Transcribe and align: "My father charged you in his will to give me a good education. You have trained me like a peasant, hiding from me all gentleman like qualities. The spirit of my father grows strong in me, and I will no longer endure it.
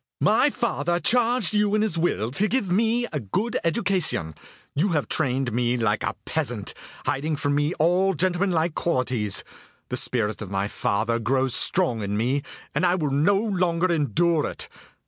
"My 0.21 0.49
father 0.49 0.99
charged 0.99 1.53
you 1.53 1.75
in 1.75 1.83
his 1.83 1.95
will 1.95 2.31
to 2.31 2.47
give 2.47 2.71
me 2.71 3.05
a 3.13 3.19
good 3.19 3.59
education. 3.63 4.33
You 4.73 4.93
have 4.93 5.07
trained 5.07 5.53
me 5.53 5.77
like 5.77 6.01
a 6.01 6.15
peasant, 6.25 6.73
hiding 7.05 7.35
from 7.35 7.53
me 7.53 7.75
all 7.75 8.15
gentleman 8.15 8.49
like 8.49 8.73
qualities. 8.73 9.43
The 9.89 9.97
spirit 9.97 10.41
of 10.41 10.49
my 10.49 10.67
father 10.67 11.19
grows 11.19 11.53
strong 11.53 12.01
in 12.01 12.17
me, 12.17 12.41
and 12.73 12.83
I 12.83 12.95
will 12.95 13.11
no 13.11 13.35
longer 13.35 13.91
endure 13.93 14.49
it. 14.49 14.67